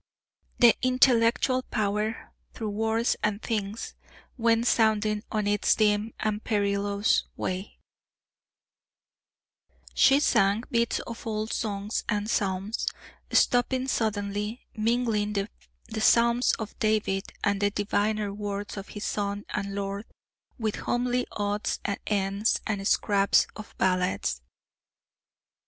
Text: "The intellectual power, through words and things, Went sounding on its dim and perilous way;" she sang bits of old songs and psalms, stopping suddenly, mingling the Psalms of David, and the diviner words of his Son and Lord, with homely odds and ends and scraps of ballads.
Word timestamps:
"The 0.57 0.75
intellectual 0.81 1.61
power, 1.61 2.33
through 2.55 2.71
words 2.71 3.15
and 3.21 3.39
things, 3.39 3.93
Went 4.35 4.65
sounding 4.65 5.21
on 5.31 5.45
its 5.45 5.75
dim 5.75 6.15
and 6.19 6.43
perilous 6.43 7.25
way;" 7.37 7.77
she 9.93 10.19
sang 10.19 10.63
bits 10.71 11.01
of 11.01 11.27
old 11.27 11.53
songs 11.53 12.03
and 12.09 12.27
psalms, 12.27 12.87
stopping 13.31 13.87
suddenly, 13.87 14.65
mingling 14.75 15.33
the 15.33 16.01
Psalms 16.01 16.53
of 16.53 16.79
David, 16.79 17.31
and 17.43 17.61
the 17.61 17.69
diviner 17.69 18.33
words 18.33 18.77
of 18.77 18.87
his 18.87 19.03
Son 19.05 19.45
and 19.49 19.75
Lord, 19.75 20.05
with 20.57 20.77
homely 20.77 21.27
odds 21.33 21.79
and 21.85 21.99
ends 22.07 22.59
and 22.65 22.87
scraps 22.87 23.45
of 23.55 23.75
ballads. 23.77 24.41